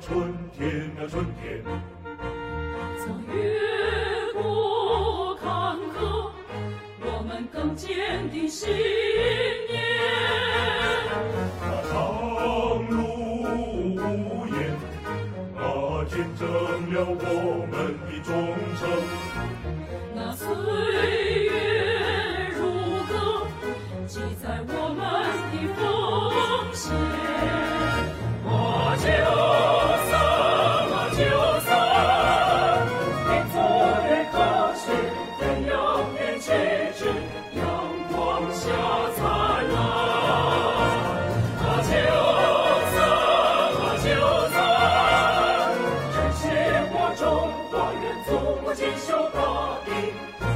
[0.00, 1.99] 春天啊春天。
[7.52, 9.82] 更坚定信念。
[11.60, 11.92] 那长
[12.88, 12.96] 路
[13.96, 14.56] 无言，
[15.56, 15.60] 啊，
[16.08, 16.40] 见证
[16.92, 17.72] 了我们
[18.06, 18.28] 的忠
[18.78, 18.80] 诚。
[20.14, 20.46] 那岁
[21.44, 21.49] 月
[48.26, 50.49] 祖国锦绣大地，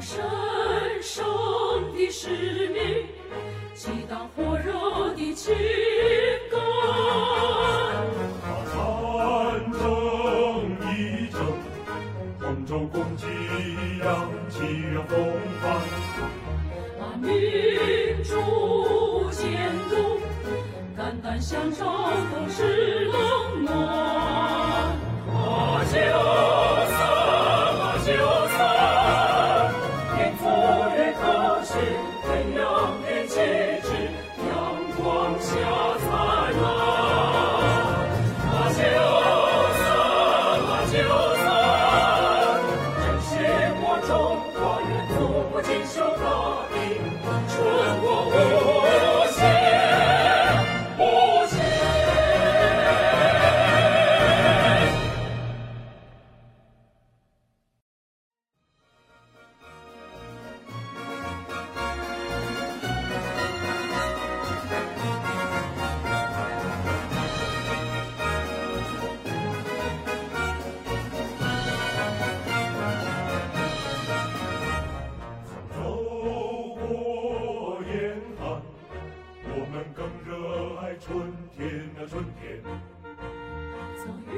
[0.00, 0.20] 神
[1.02, 1.24] 圣
[1.92, 2.28] 的使
[2.68, 3.06] 命，
[3.74, 5.54] 激荡火热的情
[6.50, 6.60] 感。
[8.42, 8.76] 那战
[9.72, 9.78] 争
[10.86, 11.38] 一争，
[12.38, 13.26] 同舟共济，
[13.98, 14.06] 扬
[14.48, 14.56] 起
[14.94, 15.18] 了风
[15.60, 15.64] 帆。
[16.98, 17.28] 把，民
[18.22, 18.30] 主
[19.32, 19.46] 监
[19.90, 19.92] 督，
[20.96, 22.62] 肝胆相照，都是
[79.78, 82.60] 们更热爱春天啊春天。
[83.96, 84.36] 曾越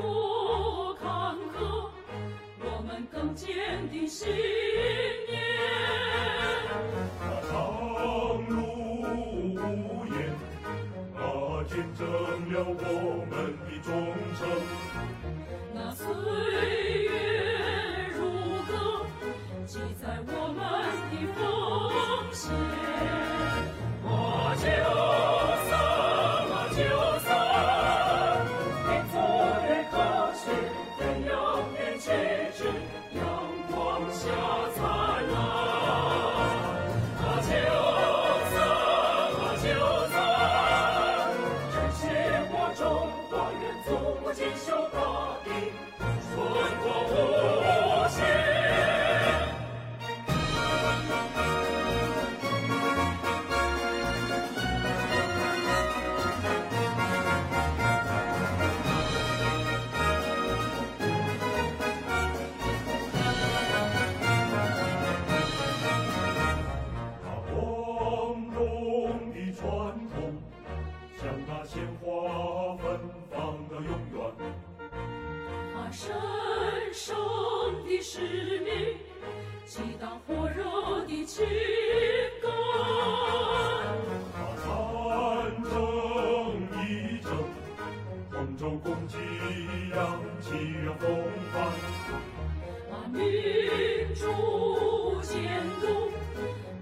[0.00, 1.90] 过坎坷，
[2.60, 4.28] 我们更坚定信
[5.28, 5.42] 念。
[7.18, 7.52] 那长
[8.48, 8.62] 路
[9.42, 10.14] 无言，
[11.16, 12.06] 啊，见证
[12.52, 13.34] 了我们
[13.66, 13.90] 的忠
[14.38, 14.40] 诚。
[75.90, 76.12] 神
[76.92, 77.16] 圣
[77.86, 78.20] 的使
[78.60, 78.98] 命，
[79.64, 81.46] 激荡火热的情
[82.42, 82.50] 感。
[84.34, 84.66] 那战
[85.64, 85.72] 争
[86.84, 87.26] 一争，
[88.30, 89.16] 同舟共济，
[89.94, 90.46] 扬起
[90.84, 91.08] 了风
[91.52, 91.56] 帆。
[92.90, 93.18] 啊，民
[94.14, 95.82] 主监督，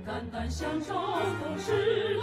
[0.05, 2.15] 肝胆相照，都是